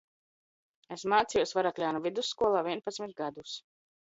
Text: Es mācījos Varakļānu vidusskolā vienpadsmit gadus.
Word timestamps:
Es 0.95 1.03
mācījos 1.13 1.53
Varakļānu 1.57 2.01
vidusskolā 2.07 2.65
vienpadsmit 2.71 3.17
gadus. 3.21 3.55